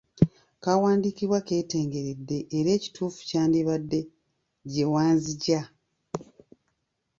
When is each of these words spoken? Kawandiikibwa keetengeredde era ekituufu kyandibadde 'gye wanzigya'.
Kawandiikibwa 0.63 1.39
keetengeredde 1.47 2.37
era 2.57 2.69
ekituufu 2.77 3.19
kyandibadde 3.29 3.99
'gye 4.07 4.85
wanzigya'. 4.93 5.65